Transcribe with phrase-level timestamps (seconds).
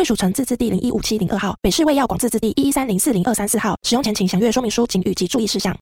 [0.00, 3.76] 贵属城自治地零一五七零二号，北市卫药广自治地一一三零四零二三四号。
[3.82, 5.76] 使用前请详阅说明书、警语及注意事项。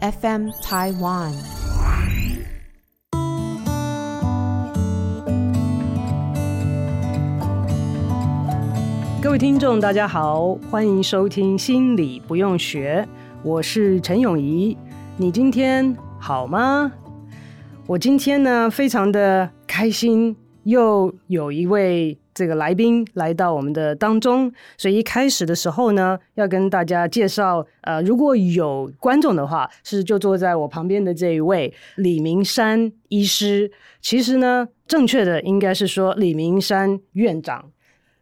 [0.00, 1.34] FM Taiwan。
[9.22, 13.06] 各位听众，大家好，欢迎收听《心理不用学》，
[13.42, 14.74] 我是陈永仪。
[15.18, 16.90] 你今天好吗？
[17.86, 22.16] 我今天呢，非常的开心，又有一位。
[22.34, 33.70] 这个来宾来到我们的当中，所以一开始的时候呢，要跟大家介绍，呃，如果有观众的话，是就坐在我旁边的这一位李明山医师。
[34.00, 37.70] 其实呢，正确的应该是说李明山院长。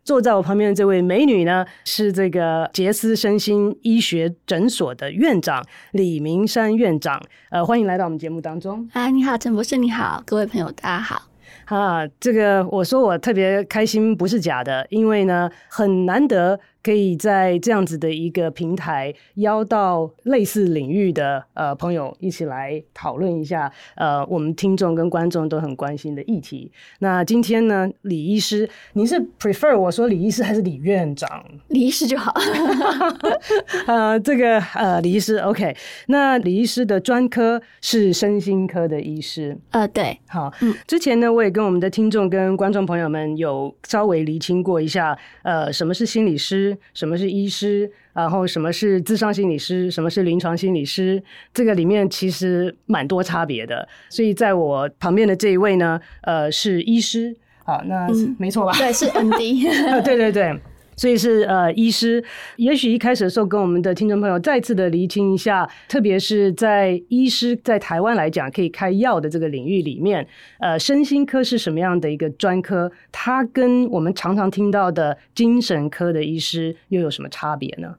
[0.02, 7.22] 坐在我旁边的这位美女呢，是这个杰斯身心医学诊所的院长李明山院长。
[7.50, 8.88] 呃，欢迎来到我们节目当中。
[8.92, 11.29] 啊，你好，陈博士，你好，各位朋友，大家好。
[11.66, 16.58] 啊，这个我说我特别开心不是假的，因为呢，很难得。
[16.82, 26.70] 可以在这样子的一个平台邀到类似领域的呃朋友一起来讨论一下呃我们听众跟观众都很关心的议题。
[27.00, 31.44] 那今天呢，李医师，您是 prefer 我说李医师还是李院长？
[31.68, 32.32] 李医师就好。
[33.86, 35.76] 呃，这个呃李医师 OK。
[36.06, 39.56] 那李医师的专科是身心科的医师。
[39.70, 40.52] 呃，对，好。
[40.60, 46.69] 嗯，之前呢，我也跟我们的听众跟观众朋友们有稍微厘清过一下，呃，什么是心理师。
[46.94, 47.90] 什么是医师？
[48.12, 49.90] 然后什么是智商心理师？
[49.90, 51.22] 什么是临床心理师？
[51.54, 53.88] 这个里面其实蛮多差别的。
[54.08, 57.36] 所以在我旁边的这一位呢，呃，是医师。
[57.64, 58.72] 好，那、嗯、没错吧？
[58.76, 59.64] 对，是 ND。
[60.02, 60.60] 对对对。
[61.00, 62.22] 所以是呃，医师，
[62.56, 70.28] 也许一开始的时候跟我们的听众朋友再次的厘清一下，特别是在医师在台湾来讲可以开药的这个领域里面，
[70.58, 72.92] 呃，身心科是什么样的一个专科？
[73.10, 77.94] 它跟我们常常听到的精神科的医师又有什么差别呢？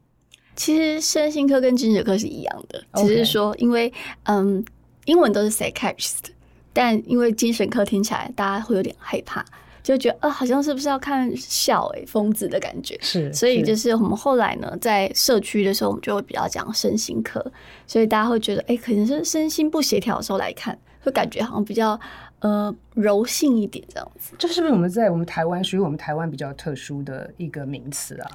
[0.56, 3.92] 其实身心科跟精神科是一样的，只是说因为
[4.26, 4.64] 嗯，
[5.06, 6.26] 英文都是 psychiatrist，
[6.72, 9.44] 但因为精神科听起来大家会有点害怕。
[9.84, 17.44] 就觉得啊，好像是不是要看笑诶、欸，疯子的感觉是，所以就是我们后来呢，在社区的时候，我们就会比较讲身心科，
[17.88, 22.00] 所以大家会觉得，哎、欸，可能是身心不协调的时候来看，会感觉好像比较
[22.40, 24.34] 呃柔性一点这样子。
[24.38, 28.30] 这是不是我们在我们台湾属于我们台湾比较特殊的一个名词啊？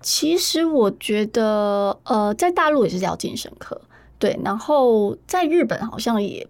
[0.00, 3.78] 其实我觉得，呃，在大陆也是叫精神科，
[4.18, 6.46] 对，然后在日本好像也。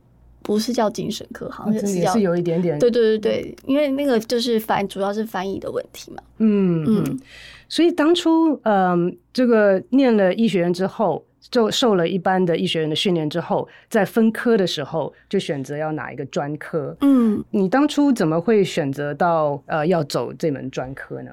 [0.47, 2.79] 不是叫精神科，好像是有一点点。
[2.79, 6.23] 对对对对，因为那个就是翻，主要是翻译的问题嘛。
[6.39, 7.21] 嗯嗯。
[7.69, 16.97] 所以当初，嗯、呃，这个念了医学院之后，就受了一般的医学院的训练之后，在分科的时候，就选择要哪一个专科。
[17.01, 21.33] 嗯，你当初怎么会选择到呃要走这门专科呢？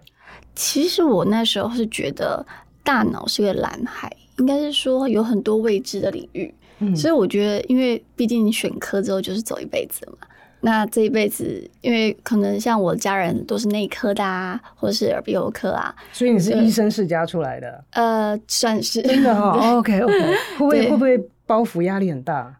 [0.56, 2.44] 其实我那时候是觉得
[2.84, 6.52] 大脑是个蓝海，应该是说有很多未知的领域。
[6.83, 10.27] 嗯、所以我觉得，因为毕竟你选科之后就是走一辈子嘛。
[10.66, 17.83] 那这一辈子，因为可能像我家人都是内科的啊，或者是耳鼻喉科啊，所以你是医生世家出来的。
[17.91, 19.79] 呃，算是真的哈、哦。
[19.83, 20.13] OK OK，
[20.57, 22.55] 会不会会不会包袱压力很大？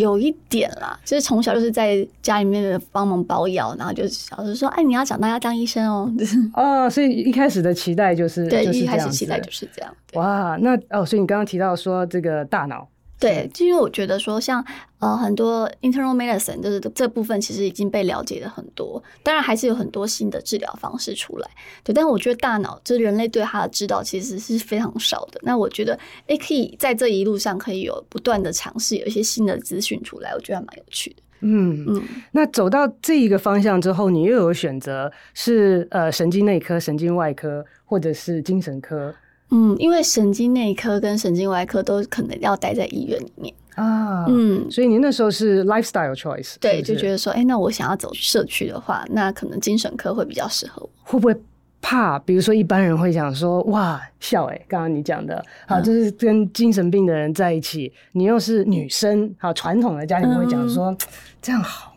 [0.00, 6.12] 有一点啦，就是从小就是在家里面的帮忙包药，然后就是老师说：“哎，你要长大要当医生哦。
[6.54, 9.96] ”哦，所以一开始的期待就是对，就是、一开始期待就是这样。
[10.14, 12.88] 哇，那哦，所以你刚刚提到说这个大脑。
[13.18, 21.48] 对，就因为我觉得说像，像呃很多 internal medicine 就是这部分其实已经被了解的很多，当然还是有很多新的治疗方式出来。
[21.82, 25.40] 对，但我觉得大脑就是人类对它的知道其实是非常少的。
[25.42, 31.16] 那我觉得，哎，可以在这一路上可以有不断的尝试，有一些新的资讯出来，我觉得还蛮有趣的。
[31.40, 32.02] 嗯嗯。
[32.32, 39.14] 那走到这一个方向之后，你又有选择是呃神经内科、神经外科，或者是精神科？
[39.50, 50.90] 嗯，因为神经内科跟神经外科都可能要待在医院里面啊，嗯，所以您那时候是 lifestyle choice，对，是是就觉得说，哎、欸，那我想要走社区的话，那可能精神科会比较适合我。
[51.02, 51.36] 会不会
[51.80, 52.18] 怕？
[52.20, 60.98] 比如说一般人会讲说，哇，笑哎，刚刚你讲的，好，就是跟精神病的人在一起，你又是女生，好，传统的家庭会讲说，嗯、
[61.40, 61.90] 这样好。
[61.90, 61.96] 吗？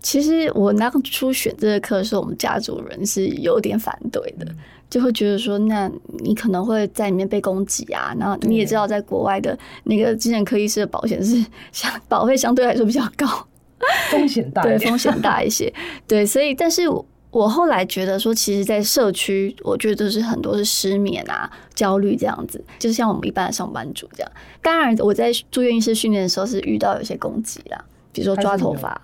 [0.00, 4.56] 其实我当初选这个课的时候，我们家族人是有点反对的，嗯、
[4.90, 5.90] 就会觉得说，那
[6.20, 8.14] 你可能会在里面被攻击啊。
[8.18, 13.26] 然后你也知道，在国外的那个精神科医师的保险是相保费相对来说比较高，
[14.10, 15.72] 风险大，对，风险大一些。
[16.06, 16.82] 对，所以但是。
[17.30, 24.32] 我后来觉得说，其实，在社区，我觉得都是很多是失眠啊、焦虑这样子，就是像我们一般的上班族这样。
[24.62, 28.98] 当然，我在住院医师训练的时候是遇到有些攻击啦，比如说抓头发，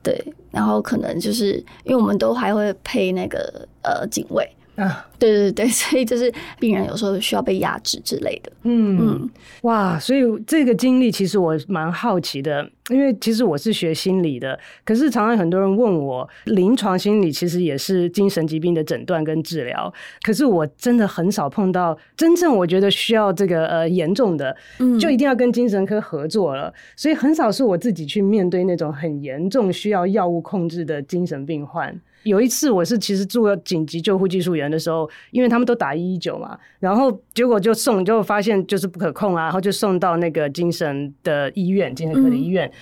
[0.00, 4.48] 对，然后可能就是因为我们都还会配那个呃警卫。
[4.80, 8.50] 啊，对对对， 所以就是病人有时候需要被压制之类的。
[8.62, 9.30] 嗯嗯，
[9.62, 19.92] 哇，所以这个经历其实我蛮好奇的，因为其实我是学心理的，可是常常很多人问我，临床心理其实也是精神疾病的诊断跟治疗，
[20.22, 24.56] 可是我真的很少碰到真正我觉得需要这个呃严重的，
[24.98, 32.00] 就一定要跟精神科合作了，所以很少是我自己去面对那种很严重需要药物控制的精神病患。
[32.24, 42.66] 有一次，我是其实做紧急救护技术员的时候，因为他们都打一一九嘛，然后结果就送，就发现就是不可控啊，然后就送到那个精神的医院，精神科的医院。
[42.68, 42.72] 嗯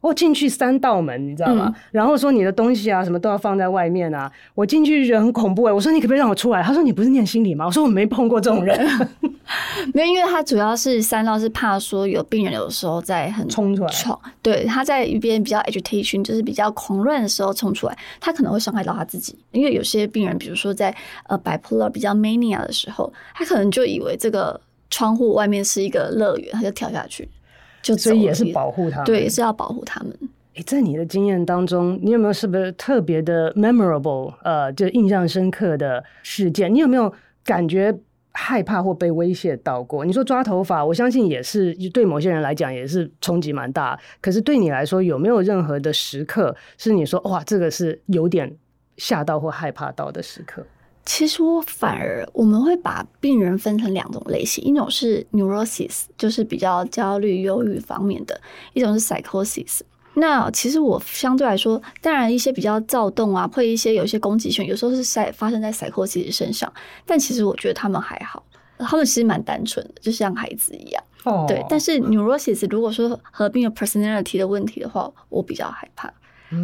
[0.00, 1.72] 我进去三道门，你知道吗？
[1.74, 4.30] 嗯、然后说你的东西啊，什么都要放在外面啊。
[4.54, 5.72] 我进去就觉得很恐怖哎。
[5.72, 6.62] 我说你可不可以让我出来？
[6.62, 7.66] 他说你不是念心理吗？
[7.66, 8.78] 我说我没碰过这种人。
[9.94, 13.92] 没有，因为他主要是三道是怕说有病人有时候在很冲出来，
[14.42, 19.36] 对，他在一边比较 agitation，就是比较狂乱的时候冲出来，他可能会伤害到他自己。
[19.52, 20.94] 因为有些病人，比如说在
[21.28, 24.60] 呃 bipolar 比较 mania 的时候，他可能就以为这个
[24.90, 27.26] 窗户外面是一个乐园，他就跳下去。
[27.94, 30.12] 就所以也是保护他们，对，也是要保护他们。
[30.54, 36.72] 诶，在你的经验当中，你有没有是不是特别的 memorable，呃，就印象深刻的事件？
[36.72, 37.12] 你有没有
[37.44, 37.96] 感觉
[38.32, 40.04] 害怕或被威胁到过？
[40.04, 43.98] 你说抓头发，我相信也是对某些人来讲也是冲击蛮大。
[44.20, 48.56] 可是对你来说，有没有任何的时刻是你说哇，这个是有点
[48.96, 50.64] 吓到或害怕到的时刻？
[51.08, 58.34] 其实我反而我们会把病人分成两种类型，一种是 neurosis，就是比较焦虑、忧郁方面的；
[58.74, 59.80] 一种是 psychosis。
[60.12, 66.70] 那其实我相对来说，当然一些比较躁动啊，会一些有一些攻击性，有时候是在发生在 psychosis 身上。
[67.06, 68.44] 但其实我觉得他们还好，
[68.76, 71.02] 他们其实蛮单纯的，就像孩子一样。
[71.24, 71.46] 哦。
[71.48, 76.12] 对，但是 neurosis 如果说合并有 personality 的问题的话，我比较害怕。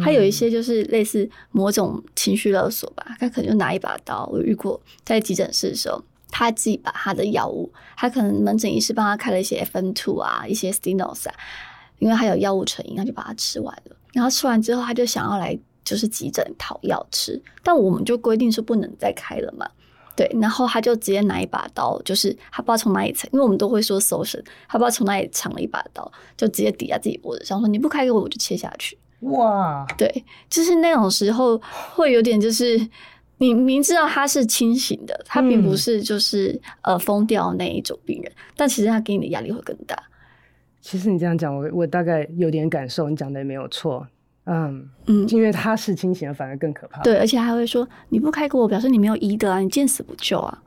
[0.01, 4.25] 还有一些就是类似某种情绪勒索吧，他可能就拿一把刀。
[4.31, 11.35] 我遇过在急诊室的时候，他自己把他的药物，他可能门诊医师帮他开了一些 FN two 啊，一些 Stilnox 啊，
[11.99, 13.95] 因为他有药物成瘾，他就把它吃完了。
[14.13, 19.69] 然后吃完之后，他就想要来就是急诊讨药吃，但我们就规定说不能再开了嘛。
[20.15, 31.59] 对，然后他就直接拿一把刀，就是他不知道从哪里藏，因为我们都会说搜身，他不知道从哪里藏了一把刀，就直接抵在自己脖子上说：“你不开给我，我就切下去。”哇，对，就是那种时候
[31.95, 32.79] 会有点，就是
[33.37, 39.97] 你明知道他是清醒的，他并不是就是呃疯掉那一种病人，嗯、但其实他给你的压力会更大。
[40.79, 44.05] 其实你这样讲，我我大概有点感受，你讲的也没有错，
[44.43, 47.01] 嗯嗯，因为他是清醒的，反而更可怕。
[47.01, 50.61] 对，而且还会说你不开给我，表示你没有医德啊，你见死不救啊，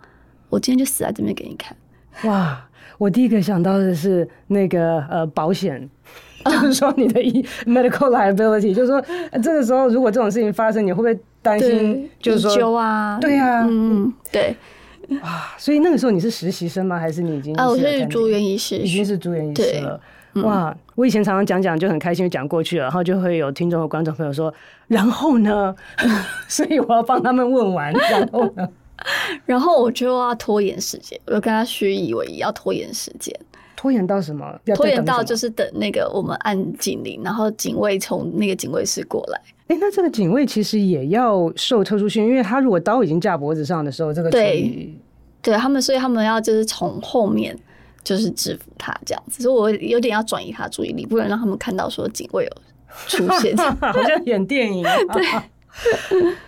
[0.49, 1.77] 我今天就死在这边给你看。
[2.25, 2.69] 哇，
[2.99, 5.89] 我第一个想到的是那个呃保险。
[6.47, 7.21] 就是说你的
[7.67, 9.03] medical liability，就是说
[9.43, 12.09] 这个时候如果这种事情发生，你会不会担心？
[12.21, 14.57] 就是说，救啊，对啊，嗯，对。
[15.23, 16.99] 哇，所以那个时候你是实习生吗？
[16.99, 17.61] 还是你已经是？
[17.61, 19.99] 啊，我是住院医师，已经是住院医师了。
[20.43, 24.53] 哇，我以前常常讲讲就很开心，就讲过去了，然后就会有听众和观众朋友说，
[24.87, 25.75] 然后呢？
[26.47, 28.69] 所以我要帮他们问完， 然后呢？
[29.47, 33.35] 然后我就要拖延时间，我就跟他虚以为意，要拖延时间。
[33.79, 34.59] 拖延到什么？
[34.75, 39.41] 拖延到就是等那个我们按警铃，然后警卫从那个警卫室过来。
[39.69, 44.93] 哎、欸，那这个警卫其实也要受特殊训练，因为他如果刀已经架脖子上的时候，这个对，
[45.41, 47.57] 对他们，所以他们要就是从后面
[48.03, 49.45] 就是制服他这样子。
[49.45, 52.51] 所以我有点要转移他注意力，不能让他们看到说警卫有
[53.07, 54.83] 出现， 好像演电影。
[55.15, 55.25] 对，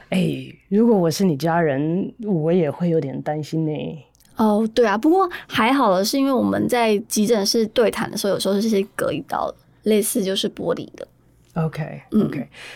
[0.08, 3.72] 哎、欸，如果我是你家人，我也会有点担心呢。
[4.40, 11.06] 哦，对啊，不过还好了，是因为我们在急诊室对谈的时候，有时候是些隔一道，类似就是玻璃的。
[11.52, 12.00] Okay.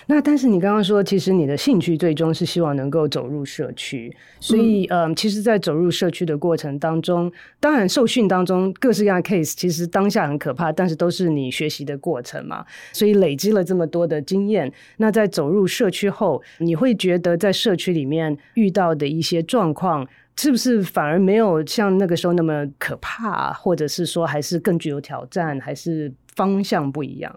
[0.09, 14.71] 那但是你刚刚说，其实你的兴趣最终是希望能够走入社区，所以嗯，嗯，其实，在走入社区的过程当中，当然受训当中各式各样的 case，其实当下很可怕，但是都是你学习的过程嘛，所以累积了这么多的经验。
[14.97, 20.06] 那在走入社区后，你会觉得在社区里面遇到的一些状况，
[20.37, 27.35] 是不是反而没有像那个时候那么可怕，或者是说还是更具有挑战，还是方向不一样？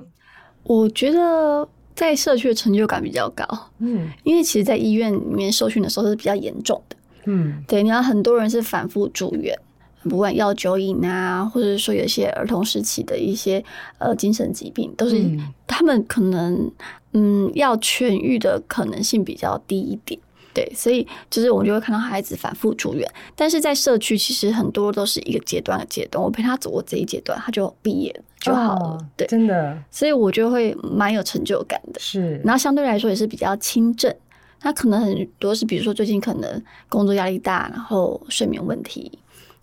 [0.63, 3.45] 我觉得在社区的成就感比较高。
[3.79, 6.95] 嗯因为其实，在医院里面受训的时候是比较严重的。
[7.25, 9.57] 嗯对，你要很多人是反复住院，
[10.03, 13.63] 不管药酒瘾啊，或者说有一些儿童时期的一些
[13.99, 16.71] 呃精神疾病，都是嗯他们可能
[17.13, 20.19] 嗯要痊愈的可能性比较低一点。
[20.57, 28.85] 对，所以就是我就会看到孩子反复住院，但是在社区其实很多都是一个阶段的阶段，我陪他走过这一阶段，他就毕业了就好了。
[28.85, 31.99] 哦对，真的所以我就会蛮有成就感的。
[31.99, 34.11] 是，然后相对来说也是比较轻症，
[34.59, 39.11] 他可能很多是，比如说最近可能工作压力大，然后睡眠问题，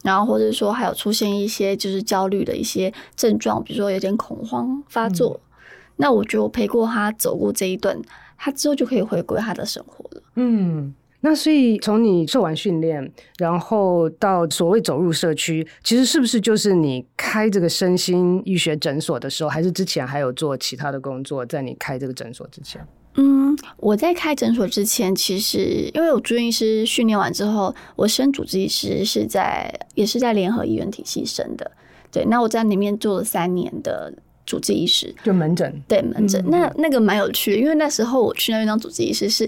[0.04, 5.40] 然后或者说还有出现一些就是焦虑的一些症状，比如说有点恐慌发作。
[5.42, 5.58] 嗯、
[5.96, 8.00] 那我觉得我陪过他走过这一段，
[8.38, 10.22] 他之后就可以回归他的生活了。
[10.36, 21.46] 嗯，那所以从你受完训练，然后到所谓走入社区，其实是不是就是你开这个身心医学诊所的时候，还是之前还有做其他的工作？
[21.46, 22.84] 在你开这个诊所之前？
[23.16, 31.70] 嗯，我在开诊所之前，其实因为我住院医师训练完之后，我升主治医师是在也是在联合医院体系升的。
[32.10, 34.12] 对，那我在里面做了三年的
[34.46, 35.82] 主治医师，就门诊。
[35.88, 39.44] 对门诊，嗯、那那个蛮有趣的，因为那时候我去那边当主治医师是，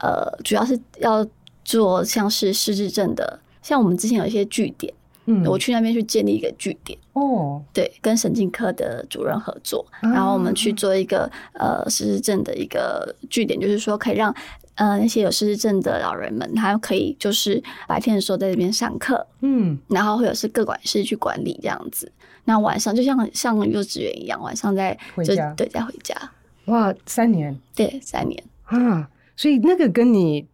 [0.00, 1.26] 呃，主要是要
[1.64, 4.92] 做像是失智症的，像我们之前有一些据点。
[5.26, 6.98] 嗯，我去那边去建立一个据点。
[7.12, 14.34] 哦，对，跟神经科的主任合作，啊、然后我们去做一个呃失智症的一个据点，就是说可以让
[14.80, 22.10] 呃那些有失智症的老人们，他可以就是白天的时候在这边上课，嗯，然后或者是各管事去管理这样子，
[22.46, 26.16] 那晚上就像像幼稚园一样，晚上再回家，对，再回家。
[26.64, 30.46] 哇，三年，对，三年啊，所以那个跟你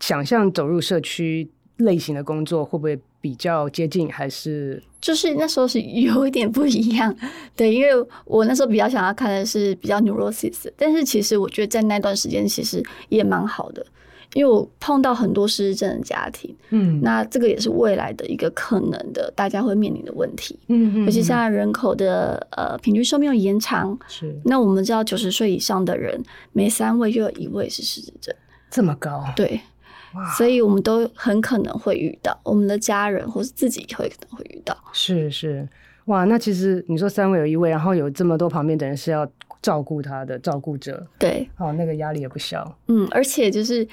[0.00, 4.12] 想象走入社区类型的工作会不会比较接近？
[4.12, 7.16] 还是就是那时候是 有一点不一样，
[7.56, 7.88] 对，因为
[8.26, 13.86] 我那时候比较想要看的是比较 neurosis，但是其实我觉得在那段时间其实也蛮好的，
[14.34, 20.92] 因为我碰到很多失智症的家庭，嗯，那这个也是未来的一个可能的大家会面临的问题，嗯。
[20.94, 26.22] 嗯，尤其现在人口的呃平均寿命延长，是，那我们知道九十岁以上的人
[26.52, 28.34] 每三位就有一位是失智症，
[28.70, 29.58] 这么高，对。
[30.36, 34.76] 所以，我们都很可能会遇到我们的家人，或是自己会可能会遇到。
[34.92, 35.68] 是是，
[36.06, 42.76] 哇，那其实你说三位有一位，然后有这么多旁边的人是要照顾他的照顾者，对，哦，那个压力也不小。
[42.86, 43.86] 嗯，而且就是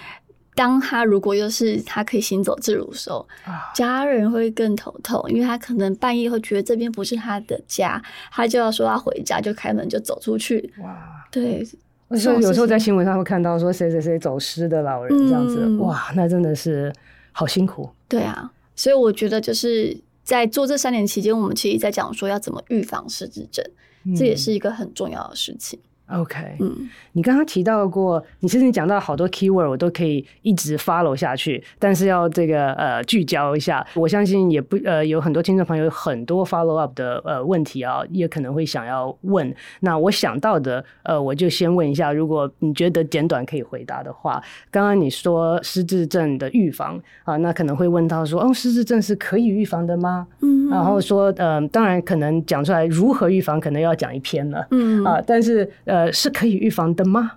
[0.53, 10.73] 当他如果又是他可以行走自如的时候，啊，家人会更头痛，因为他可能半夜会觉得这边不是他的家，他就要说他回家，就开门就走出去。
[10.81, 11.67] 哇，对。
[12.11, 16.93] 所以有时候在新闻上会看到说谁谁谁走失的老人这样子，嗯、哇，那真的是
[17.31, 17.89] 好辛苦。
[18.07, 23.65] 对啊，所以我觉得就是在做这三年期间，我们其实在讲说要怎么预防失智症，
[24.03, 25.79] 嗯、这也是一个很重要的事情。
[26.07, 33.83] OK，嗯，你刚刚提到过，你其实你讲到好多 keyword，我都可以一直 follow 下去，但是要这个呃聚焦一下。
[33.95, 39.51] 我相信也不呃有很多听众朋友有很多 follow up 的呃问题啊，也可能会想要问。
[39.79, 50.27] 那我想到的呃，我就先问一下，如果你觉得简短可以回答的话，刚刚你说失智症的预防啊、呃，那可能会问到说，哦，失智症是可以预防的吗？
[50.41, 54.67] 嗯，然后说呃，当然可能讲出来如何预防，可能要讲一篇了。
[54.69, 55.94] 嗯啊、呃，但是呃。
[55.95, 57.31] 呃，是可以预防的吗？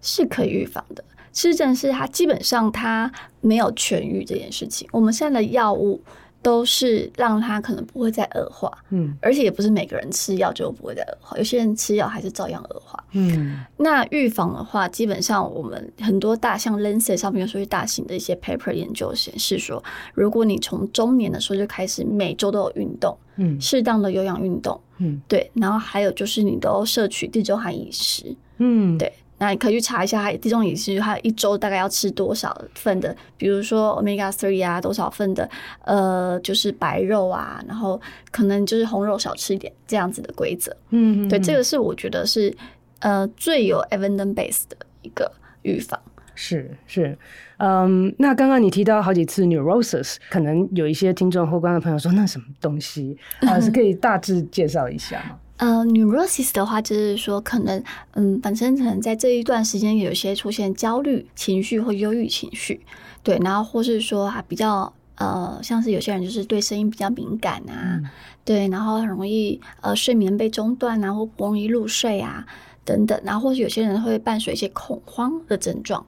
[0.00, 1.04] 是可以预防的。
[1.34, 3.12] 失智症是它基本上它
[3.42, 4.88] 没有痊愈这件事情。
[4.92, 6.00] 我们现在的药物
[6.40, 13.60] 都是让它可能不会再恶化，嗯，而且也不是每个人吃药就不会再恶化，有些人吃药还是照样恶化，嗯。
[13.76, 19.82] 那预防的话，基本上我们很多大像 Lancet 上面有属于大型的一些 paper 研究显示说，
[20.14, 24.80] 如果你从中年的时候就开始每周都有运动，嗯，适当的有氧运动。
[24.98, 35.48] 嗯，对，然后还有就是你都摄取地中海饮食，嗯，对，那你可以去查一下，地中海饮食它一周大概要吃多少份的，比如说 omega three 啊，多少份的，
[35.84, 38.00] 呃，就是白肉啊，然后
[38.30, 42.54] 可能就是红肉少吃一点这样子的规则，嗯，对，这个是我觉得是
[43.00, 45.30] 呃最有 evidence base 的一个
[45.62, 46.00] 预防。
[46.40, 47.18] 是是，
[47.56, 53.60] 嗯，那刚刚你提到好几次 neurosis，可能有一些听众或观众朋友说，那什么东西啊、呃？
[53.60, 55.36] 是可以大致介绍一下吗？
[55.56, 62.80] 呃，neurosis 的话，就是说可能，嗯，本身可能在这一段时间有些出现焦虑情绪或忧郁情绪，
[63.24, 68.08] 对，然后或是说啊比较呃，像是有些人就是对声音比较敏感啊，嗯、
[68.44, 72.46] 对，然后很容易呃睡眠被中断啊，或不容易入睡啊
[72.84, 76.06] 等等，然后或是有些人会伴随一些恐慌的症状。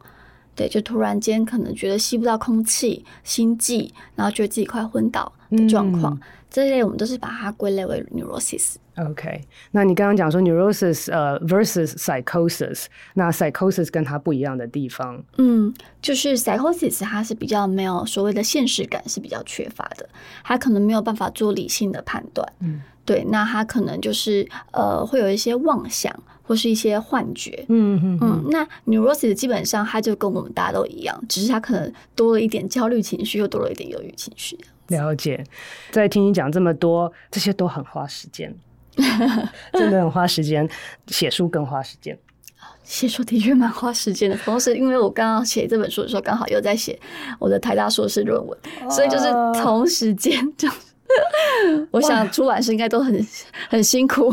[0.54, 8.74] 对，就突然间可能觉得吸不到空气、心悸，然后觉得自己快昏倒的状况，嗯、这一类我们都是把它归类为 neurosis。
[8.96, 9.40] OK，
[9.70, 20.06] 那你刚刚讲说 neurosis 呃 versus psychosis，那 psychosis 跟它不一样的地方，嗯，就是 psychosis 它是比较没有所谓的现实感是比较缺乏的，
[20.44, 26.14] 它可能没有办法做理性的判断，嗯，对，那它可能就是呃会有一些妄想
[26.50, 34.58] 或是一些幻觉，嗯嗯嗯，那 neurosis 基本上它就跟我们大家都一样，只是它可能多了一点焦虑情绪，又多了一点忧郁情绪。
[34.88, 35.44] 了解，
[35.92, 38.52] 在听你讲这么多，这些都很花时间。
[39.72, 40.68] 真的很花时间，
[41.06, 42.18] 写书更花时间。
[42.82, 46.98] 写书的确蛮花时间的，同时因为我刚刚写这本书的时候，刚好又在写
[47.38, 49.26] 我的台大硕士论文，哦、所以就是
[49.62, 50.68] 同时间就。
[51.90, 53.26] 我想出版社应该都很
[53.68, 54.32] 很辛苦。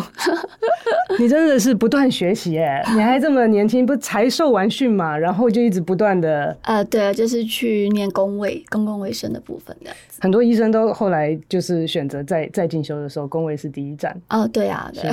[1.19, 2.83] 你真的是不断学习哎！
[2.93, 5.17] 你还这么年轻，不才受完训嘛？
[5.17, 6.55] 然后就一直不断的……
[6.63, 9.89] 呃，对啊，就是去念公卫、公共卫生的部分的。
[10.19, 14.19] 很多医生都后来就是选择在在进修的时候，公卫是第一站。
[14.29, 15.09] 哦，对啊，对，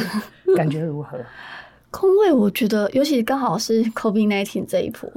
[0.56, 1.18] 感觉如何？
[1.90, 5.08] 公卫我觉得，尤其刚好是 COVID-19 这一波，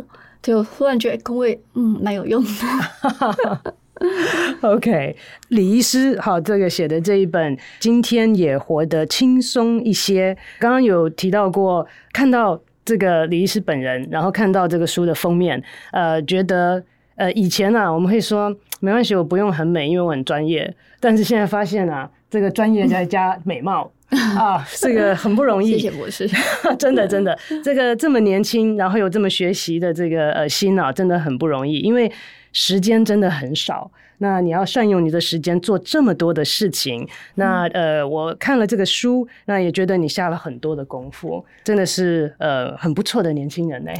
[0.41, 3.73] 对我忽然觉得公卫嗯蛮有用的。
[4.61, 5.15] OK，
[5.49, 15.61] 李医师，好，这个写的这一本《今天也活得轻松一些》，刚刚有提到过，看到这个李医师本人，然后看到这个书的封面，
[15.91, 16.83] 呃，觉得
[17.15, 23.91] 呃以前啊，我们会说没关系，我不用很美，因为我很专业，但是现在发现啊，这个专业再加美貌。
[24.09, 25.71] 啊， 这个很不容易。
[25.71, 26.29] 谢谢博士，
[26.79, 32.11] 真的真的，这个这么年轻，然后有这么学习的这个呃心啊，真的很不容易，因为。
[32.53, 37.07] 时间真的很少，那你要善用你的时间做这么多的事情。
[37.35, 43.91] 那呃，我看了这个书，那也觉得你下了很多的功夫，真的是呃很不错的年轻人呢。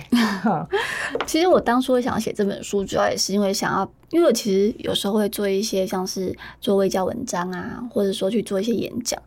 [1.27, 9.21] 其实我当初想要写这本书，主要也是因为想要，因为我其实有时候会做一些像是做微教文章啊，或者说去做一些演讲，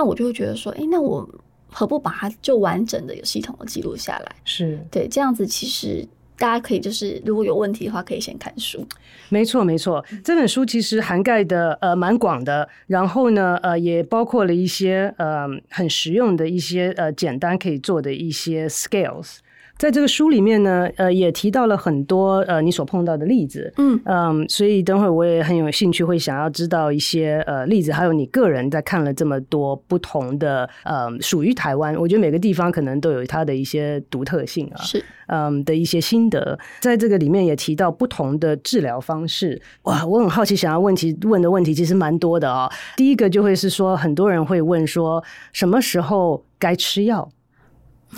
[0.00, 1.28] 那我就会觉得说，哎，那我
[1.68, 4.34] 何不把它就完整的有系统的记录下来？
[4.46, 6.08] 是对，这样子其实。
[6.38, 8.82] 大家可以就是如果有问题的话，可以先看书。
[9.28, 19.40] 没错，没错，这本书其实涵盖的呃蛮广的，然后呢呃也包括了一些呃很实用的一些呃简单可以做的一些 skills。
[19.80, 42.70] 在这个书里面呢，呃，也提到了很多呃你所碰到的例子，嗯嗯，所以等会儿我也很有兴趣，会想要知道一些呃例子，还有你个人在看了这么多不同的呃属于台湾，我觉得每个地方可能都有它的一些独特性啊，是嗯的一些心得，在这个里面也提到不同的治疗方式，哇，我很好奇，想要问题问的问题其实蛮多的哦。
[42.98, 47.30] 第一个就会是说，很多人会问说，什么时候该吃药？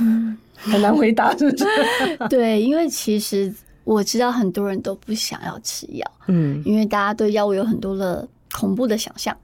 [0.00, 0.36] 嗯。
[0.62, 1.66] 很难回答，是不是？
[2.30, 3.52] 对，因为其实
[3.84, 9.36] 我知道很多人都不想要吃药，嗯，因为大家对药物有很多的恐怖的想象。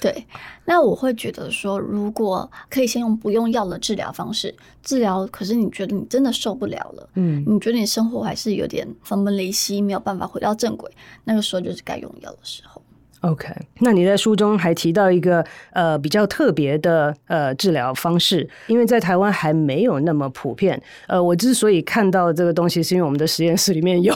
[0.00, 0.26] 对，
[0.64, 10.90] 那我会觉得说，如果可以先用不用药的治疗方式治疗，可是你觉得你真的受不了了，嗯，你觉得你生活还是有点分崩离析，没有办法回到正轨，
[11.22, 12.81] 那个时候就是该用药的时候。
[13.22, 20.82] OK，那你在书中还提到一个呃比较特别的呃治疗方式，因为在台湾还没有那么普遍。
[21.06, 24.12] 呃，我之所以看到这个东西，是因为我们的实验室里面有，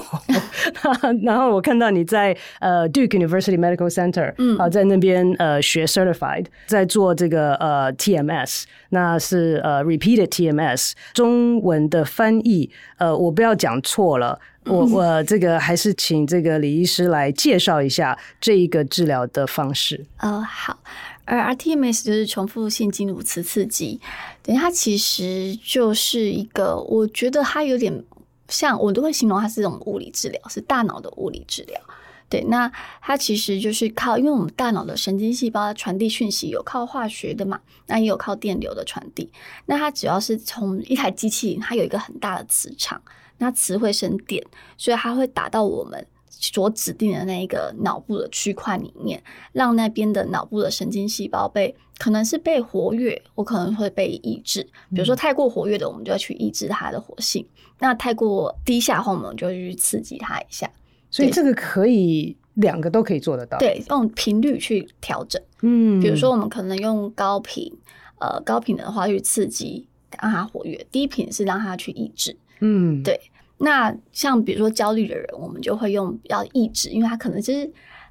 [1.23, 14.41] 然后我看到你在呃 Duke University Medical Center，嗯，啊，在那边呃学 Certified，在做这个呃 TMS，那是呃 Repeated TMS，中文的翻译呃我不要讲错了。
[14.67, 20.05] 我我这个还是请这个李医师来介绍一下这一个治疗的方式。
[20.21, 20.79] 哦，好，
[21.25, 24.01] 而 rTMS 就是重复性经颅磁刺激，
[24.43, 28.05] 等于它其实就是一个，我觉得它有点
[28.49, 31.81] 像，我都会形容它是这种物理治疗，是大脑的物理治疗。
[32.29, 39.31] 对，那它其实就是靠，因为我们大脑的神经细胞传递讯息有靠化学的嘛，那也有靠电流的传递。
[39.67, 43.01] 那它主要是从一台机器，它有一个很大的磁场。
[43.39, 44.45] 那词会生点，
[44.77, 49.23] 所以它会打到我们所指定的那一个脑部的区块里面，
[49.53, 54.63] 让那边的脑部的神经细胞被可能是被活跃，我可能会被抑制。
[54.91, 57.49] 比如说太过活跃的，我们就要去抑制它的活性；嗯、
[57.81, 60.71] 那太过低下的话，我们就去刺激它一下。
[61.11, 63.57] 所以这个可以两个都可以做得到。
[63.59, 65.41] 对，用频率去调整。
[65.63, 67.73] 嗯，比如说我们可能用高频，
[68.19, 69.89] 呃，高频的话去刺激
[70.21, 72.37] 让它活跃；低频是让它去抑制。
[72.61, 73.21] 嗯，对。
[73.59, 77.71] 那像比如说焦虑的人，我们就会用要抑制，因为他可能就是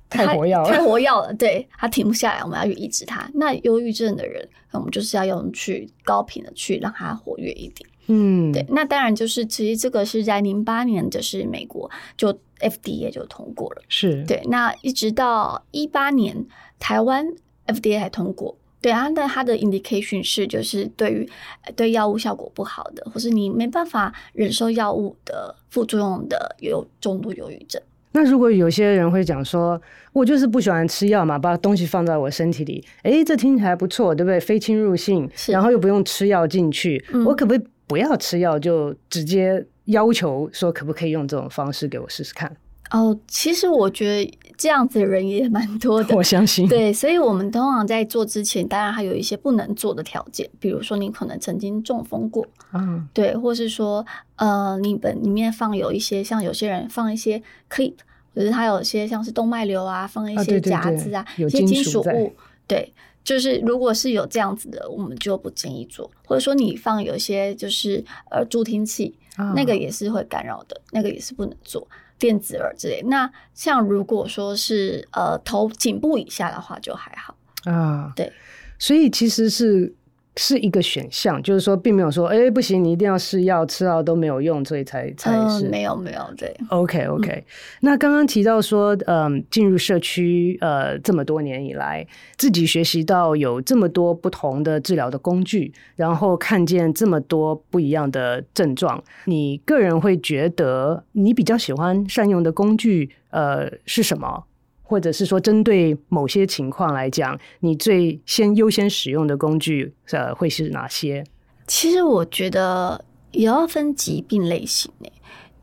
[0.10, 3.30] 太活跃了，太活跃了，对，他停不下来，我们要去抑制他。
[3.36, 7.88] 那忧郁症的人，我们就是要用去高频的去让他活跃一点。
[8.08, 8.66] 嗯，对。
[8.70, 14.24] 那当然就是其实这个是在零八年，就是美国就 FDA 就通过了，是。
[14.26, 14.42] 对。
[14.46, 16.46] 那一直到一八年，
[16.80, 17.28] 台湾
[17.68, 18.58] FDA 还通过。
[18.86, 21.28] 对啊，但它的 indication 是就是对于
[21.76, 27.82] 对药物效果不好的，或是你没办法忍受药物的副作用的有重度忧郁症。
[28.12, 29.82] 那如果有些人会讲说，
[30.14, 34.40] 我就是不喜欢吃药嘛，把东西放在我身体里，哎，这听起来不错，对不对？
[34.40, 42.56] 非侵入性，然后又不用吃药进去，嗯、我可不可以不要吃药，就直接要求说可不可以用这种方式给我试试看？
[42.92, 46.68] 哦，其实我觉得这样子的人也蛮多的， 我相信。
[46.68, 57.96] 对，所以我们通常在做之前，当然还有一些不能做的条件，比如说你可能曾经中风过，嗯，对，或是说呃，你本里面放有一些像有些人放一些 clip，
[58.36, 62.34] 或者他有些像是动脉瘤啊，放一些夹子啊，啊对对对，一些金属物，
[62.68, 62.94] 对，
[63.24, 71.88] 就是如果是有这样子的，我们就不建议做，或者说你放有些就是呃助听器，嗯，那个也是会干扰的，那个也是不能做。
[72.18, 78.14] 电子耳之类，那像如果说是呃头颈部以下的话，就还好啊。
[78.16, 78.32] 对，
[78.80, 79.96] 所以其实是。
[80.38, 85.68] 是一个选项，就是说，并没有说，哎、欸，不行，你一定要试药，吃药都没有用，所以才才是。
[85.68, 86.54] 嗯、没有没有，对。
[86.70, 87.44] OK OK，、嗯、
[87.82, 92.06] 那刚刚提到说，嗯，进入社区，呃，这么多年以来，
[92.38, 104.44] 自己学习到有这么多不同的治疗的工具，然后看见这么多不一样的症状，你个人会觉得你比较喜欢善用的工具，呃，是什么？
[104.88, 111.26] 或者是说，针对某些情况来讲，你最先优先使用的工具，呃，会是哪些？
[111.66, 115.12] 其实我觉得也要分疾病类型诶，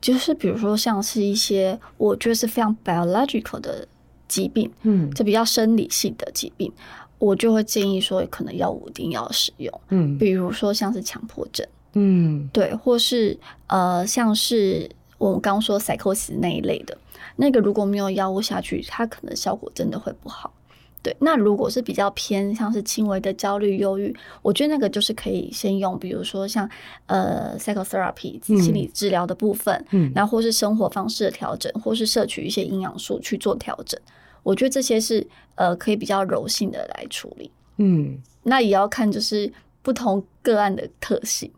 [0.01, 3.87] 就是比如说像是一些我觉得是非常 biological 的
[4.27, 6.69] 疾病，嗯，就比较生理性的疾病，
[7.17, 14.89] 我就会建议说，可能药物一定要使用，嗯，比如说像是强迫症，嗯，对，或是呃，像是
[15.23, 16.97] 我们刚刚说 psychosis 那一类的。
[17.37, 20.53] 那个如果没有药物下去，它可能效果真的会不好。
[21.01, 26.69] 对，那如果是比较偏像是轻微的焦虑、忧郁，我觉得那个就是可以先用，比如说像
[27.07, 33.99] 呃 psychotherapy 心理治疗的部分，嗯，然后或是生活方式的调整，或是摄取一些营养素去做调整。
[34.43, 37.49] 我觉得这些是呃可以比较柔性的来处理。
[37.77, 41.49] 嗯，那也要看就是不同个案的特性。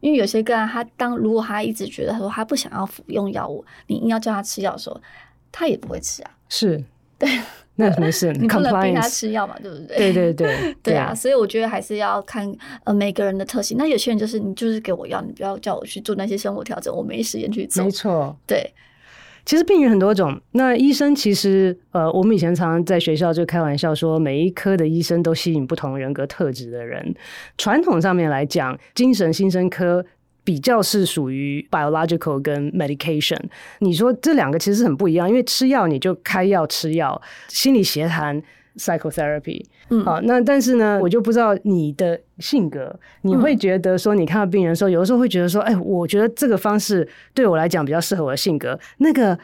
[0.00, 5.00] 因为有些个案，他当如果他一直觉得说他不想要服用药物，你硬要叫他吃药的时候，
[5.50, 6.30] 他也不会吃啊。
[6.48, 6.82] 是，
[7.18, 7.28] 对，
[7.76, 10.12] 那没事， 你不能逼他吃药嘛，对不对？
[10.12, 11.14] 对对 对，对啊。
[11.14, 12.50] 所以我觉得还是要看
[12.84, 13.76] 呃每个人的特性。
[13.78, 17.84] 那有些人就是你就是给我药，你不要叫我去做那些生活调整，我没时间去做。
[17.84, 18.72] 没错，对。
[19.46, 27.14] 其实病人很多种，那医生其实呃，我们以前常常在学校就开玩笑说，每一科的医生都吸引不同人格特质的人。
[27.56, 30.04] 传统上面来讲，精神心生科
[30.42, 33.38] 比较是属于 biological 跟 medication。
[33.78, 38.42] 你说这两个其实很不一样，因为吃药你就开药吃药，心理协谈。
[38.76, 49.38] Psychotherapy，嗯，好，那但是呢，我就不知道你的性格，你会觉得说，你看到病人的时候，有的时候会觉得说，哎，我觉得这个方式对我来讲比较适合我的性格，那个。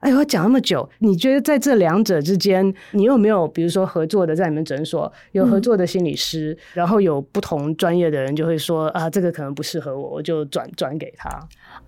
[0.00, 11.28] 哎，我讲那么久，你觉得在这两者之间，你有没有比如说合作的，在你们诊所有合作的心理师，嗯、然后有不同专业的人就会说啊，这个可能不适合我，我就转转给他。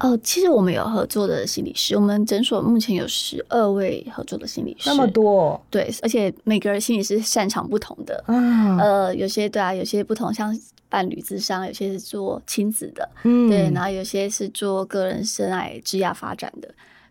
[0.00, 16.68] 哦，其实我们有合作的心理师，我们诊所目前有十二位合作的心理师，那么多，对，而且每个人心理师擅长不同的，啊、呃，有些对啊，有些不同，像伴侣咨商，有些是做亲子的，嗯，对，然后有些是做个人深爱职业发展的。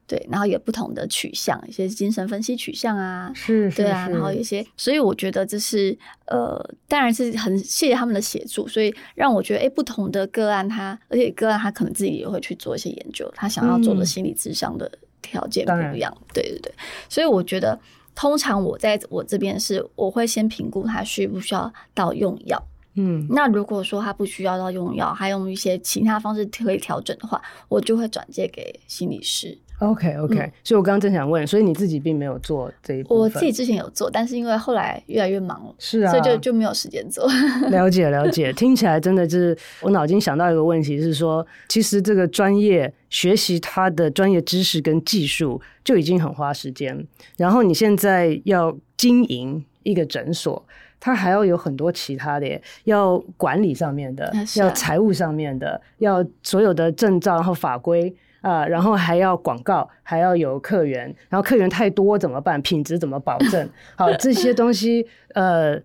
[0.07, 5.95] 对，然后有不同的取向，一些精神分析取向啊，是，对啊，然后有些，所以我觉得这是
[6.27, 14.89] 呃，当然是很谢谢他们的协助，所以让我觉得，哎，不同的个案他，而且个案他可能自己也会去做一些研究，他想要做的心理智商的
[15.21, 16.71] 条件不一样，对对对，
[17.09, 17.77] 所以我觉得，
[18.15, 22.65] 通常我在我这边是，我会先评估他需不需要到用药，
[22.95, 29.57] 嗯，那如果说他不需要到用药，还用一些其他方式可以调整的话，我就会转介给心理师。
[29.79, 33.17] OK OK，嗯，所以我刚刚正想问，所以你自己并没有做这一部分。
[33.19, 37.27] 我自己之前有做，但是因为后来越来越忙了，是啊，所以就就没有时间做。
[37.69, 47.05] 了解了解，听起来真的就是我脑筋想到一个问题，是说其实这个专业学习它的专业知识跟技术就已经很花时间，
[47.37, 50.65] 然后你现在要经营一个诊所，
[50.99, 58.11] 它还要有很多其他的，要管理上面的，啊、要财务上面的，要所有的证照然后法规。
[58.41, 62.61] 啊，然后还要广告，还要有客源，然后客源太多怎么办？
[62.61, 63.69] 品质怎么保证？
[63.95, 65.79] 好，这些东西，呃，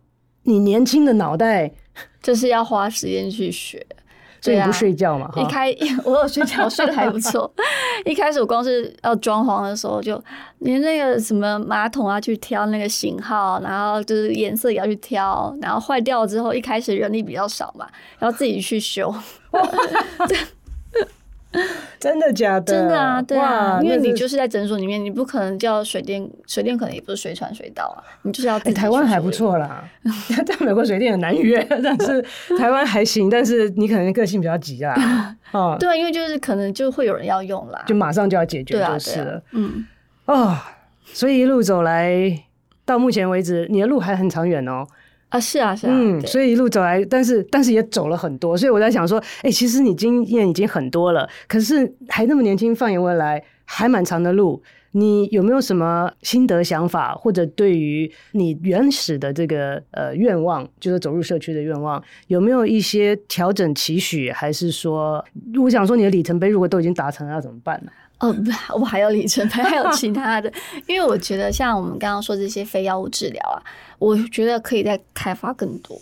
[0.45, 1.71] 你年轻的脑袋
[2.23, 3.87] 就是要花时间去学。
[4.41, 5.31] 所以你不睡觉嘛？
[5.37, 5.73] 一开
[6.05, 7.49] 我有睡觉，我睡得还不错。
[8.05, 10.21] 一开始我光是要装潢的时候，就
[10.59, 17.87] 连那个什么马桶啊，去挑那个型号，然后就是颜色也要去挑，然后坏掉了之后，一开始人力比较少嘛，
[18.19, 19.15] 然后自己去修。
[22.01, 22.73] 真的假的？
[22.73, 28.57] 真的啊，对啊，因为你就是在诊所里面，你不可能叫水电，水电可能也不是随传随到啊，你就是要。
[28.59, 29.85] 哎，台湾还不错啦，
[30.47, 32.25] 在美国水电很难约， 但是
[32.59, 34.95] 台湾还行，但是你可能个性比较急啊。
[35.53, 39.43] 哦，对啊，因为就是可能就会有人要用啦，就马上就要解决就是了。
[39.53, 39.87] 嗯，
[40.27, 40.57] 哦，
[41.05, 42.43] 所以一路走来
[42.85, 44.87] 到目前为止，你的路还很长远哦。
[45.33, 65.25] 啊，是啊，是啊，嗯，所以一路走来，但是但是也走了很多，所以我在想说，哎、欸，其实你经验已经很多了，可是还那么年轻，放眼未来还蛮长的路，你有没有什么心得想法，或者对于你原始的这个呃愿望，就是走入社区的愿望，有没有一些调整期许，还是说，
[65.63, 67.91] 我想说你的里程碑如果都已经达成了，要怎么办呢？
[68.23, 70.51] 哦，不，我还有里程碑，还有其他的，
[70.87, 73.59] 因为我觉得像我们刚刚说这些非药物治疗啊，
[73.99, 76.01] 我觉得可以再开发更多。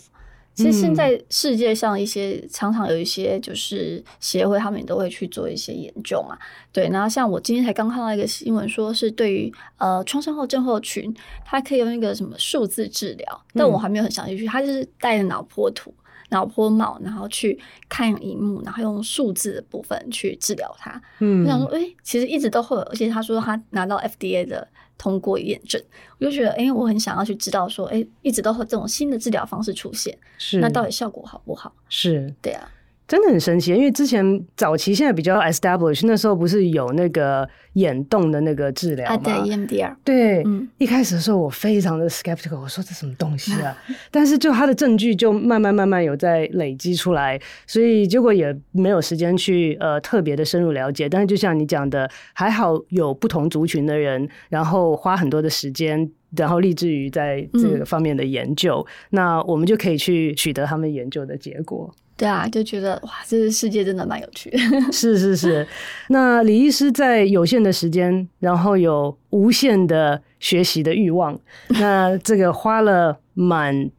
[0.55, 6.37] 其实现在世界上一些、嗯、常常有一些就是协会，他们也都会去做一些研究嘛。
[6.71, 11.15] 对，然后像我今天才刚看到一个新闻，说是对于呃创伤后症候群，
[11.47, 15.95] 它可以用一个什么数字治疗，但我还没有很详细去，它就是带着脑波图。
[16.31, 21.01] 脑波帽，然后去看荧幕，然后用数字的部分去治疗它。
[21.21, 24.67] 嗯，我想说，哎、欸，其实一直都会有，而且他说他拿到 FDA 的
[24.97, 25.81] 通过验证，
[26.19, 31.73] 我就觉得，哎、欸，我很想要去知道说，哎、欸，一直都会这种新的治疗方式出现，是那到底效果好不好？
[31.89, 32.69] 是，对啊。
[33.11, 39.15] 真的很神奇，因为之前早期现在比较 established，那时候不是有那个眼动的那个治疗吗？
[39.15, 39.97] 啊，对，EMDR。
[40.05, 43.77] 对，嗯，一开始的时候我非常的 skeptical，我说这什么东西啊？
[44.13, 51.09] 但是就它的证据就慢慢慢慢有在累积出来，所以结果也没有时间去呃特别的深入了解。
[51.09, 61.93] 但是就像你讲的，还好有不同族群的人，然后花很多的时间，然后立志于在这个方面的研究，嗯，那我们就可以去取得他们研究的结果。
[62.21, 64.93] 对啊，就觉得哇，这个世界真的蛮有趣 的。
[64.93, 65.67] 是是是，
[66.09, 73.91] 那李医师在有限的时间，然后有无限的学习的欲望，那这个花了蛮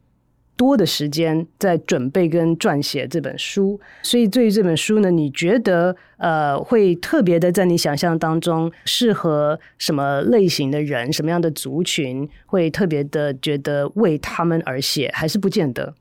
[0.56, 3.80] 多的时间在准备跟撰写这本书。
[4.04, 15.92] 所以对于这本书呢，你觉得呃会特别的在你想象当中适合什么类型的人，什么样的族群会特别的觉得为他们而写，还是不见得？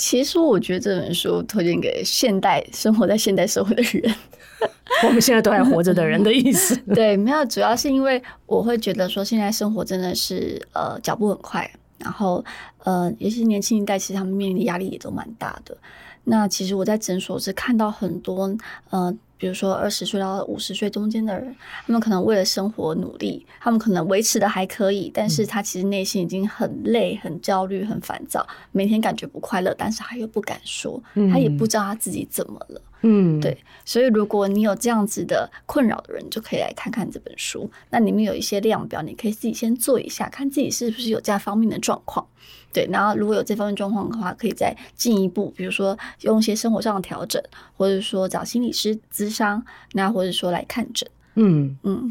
[0.00, 4.14] 其实我觉得这本书推荐给现代生活在现代社会的人，
[5.04, 6.74] 我们现在都还活着的人的意思。
[6.94, 12.42] 对，没有，主要是因为我会觉得说，现在生活真的是呃脚步很快，然后
[12.84, 15.76] 呃，尤其是年轻一代，其实他们面临的压力也都蛮大的。
[16.24, 18.56] 那其实我在诊所是看到很多
[18.88, 19.14] 呃。
[19.40, 32.82] 比如说二十岁到五十岁中间的人，他们可能为了生活努力，他们可能维持的还可以，但是他其实内心已经很累、很焦虑、很烦躁，每天感觉不快乐，但是他又不敢说，他也不知道他自己怎么了。
[33.02, 37.70] 嗯，对，所以如果你有这样子的困扰的人，就可以来看看这本书。
[37.88, 42.26] 那里面有一些量表，你可以自己先做一下，看自己是不是有这方面的状况。
[42.72, 47.42] 对，然后如果有这方面状况的话，可以再进一步，比如说用一些生活上的调整，
[47.76, 51.08] 或者说找心理师咨商，那或者说来看诊。
[51.34, 52.08] 嗯嗯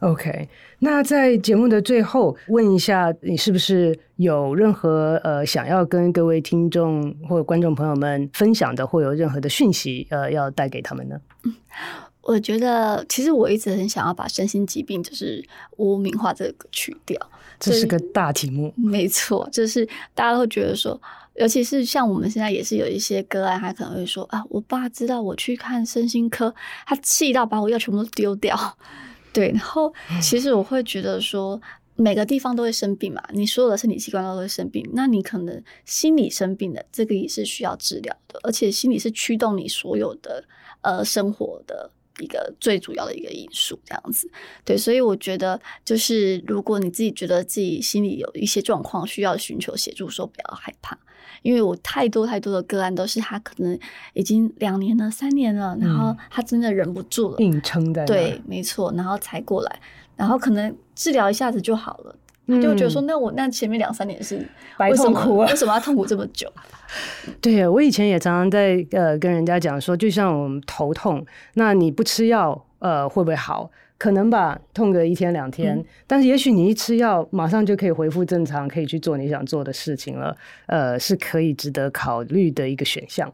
[0.00, 0.48] ，OK。
[0.80, 11.20] 那在节目的最后，问一下，你是不是有任何呃想要跟各位听众或者观众朋友们分享的，或有任何的讯息呃要带给他们呢？
[11.44, 11.54] 嗯，
[12.22, 15.44] 我觉得其实我一直很想要把身心疾病就是
[15.76, 17.30] 污名化这个去掉。
[17.60, 20.98] 这是个大题目，没错，就是大家都会觉得说，
[21.34, 26.54] 尤其是像我们现在也是有一些个案，他可能会说啊，我爸知道我去看身心科，
[26.86, 28.58] 他气到把我药全部都丢掉。
[29.32, 31.60] 对，然后其实我会觉得说，
[31.96, 40.42] 每个地方都会生病嘛，你所有的身体器官都会生病，那你可能心理生病的这个也是需要治疗的，而且心理是驱动你所有的
[40.80, 41.90] 呃生活的。
[42.20, 44.30] 一个最主要的一个因素，这样子，
[44.64, 50.98] 对，所以我觉得，就是如果你自己觉得自己心里有一些状况需要寻求协助，说不要害怕，
[51.42, 53.78] 因为我太多太多的个案都是他可能
[54.14, 59.80] 已经两年了、三年了，然后他真的忍不住了，硬撑的，对，没错，然后才过来，
[60.16, 62.16] 然后可能治疗一下子就好了。
[62.46, 64.44] 他就觉得说，那我那前面两三年是
[64.76, 66.52] 白痛苦啊，为什么要痛苦这么久？
[67.40, 71.24] 对，我以前也常常在呃跟人家讲说，就像我们头痛，
[71.54, 73.70] 那你不吃药呃会不会好？
[73.98, 80.34] 可能吧，痛个一天两天，嗯、但是也许你一吃药，马上就可以恢复正常，可以去做你想做的事情了。
[80.68, 83.30] 呃，是可以值得考虑的一个选项。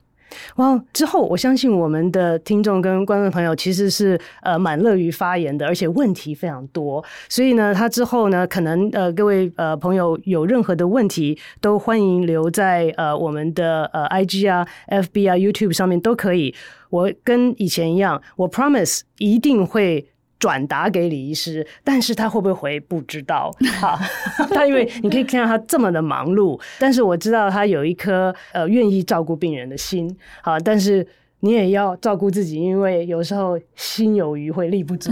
[0.57, 0.83] 哇！
[0.93, 7.05] 之后我相信我们的听众跟观众朋友其实是呃蛮乐于发言的，而且问题非常多。
[7.29, 16.55] 所以呢，他之后呢，可能呃各位呃朋友有任何的问题，都欢迎留在呃我们的呃 IG 啊、FB 啊、YouTube 上面都可以。
[16.91, 20.09] 我跟以前一样，我 promise 一定会。
[20.39, 23.51] 转达给李医师，但是他会不会回不知道。
[23.81, 23.99] 好，
[24.51, 30.15] 他因为你可以看到他这么的忙碌，但是我知道他有一颗呃愿意照顾病人的心。
[30.43, 31.07] 好，但是
[31.41, 35.11] 你也要照顾自己，因为有时候心有余会力不足，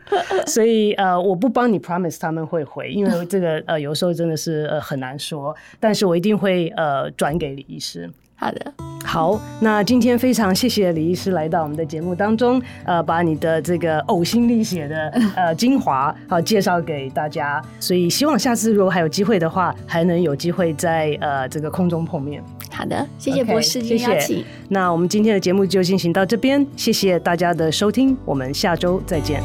[0.46, 8.10] 所以呃我不帮你 promise 他们会回，因为这个呃有时候真的是呃很难说，但是我一定会呃转给李医师。
[8.38, 8.72] 好的，
[9.02, 22.42] 好，那今天非常谢谢李医师来到我们的节目当中，呃，把你的这个呕心沥血的呃精华好介绍给大家，所以希望下次如果还有机会的话，还能有机会在呃这个空中碰面。
[22.70, 24.44] 好的，谢谢博士谢谢。
[24.68, 29.40] 那我们今天的节目就进行到这边，谢谢大家的收听，我们下周再见。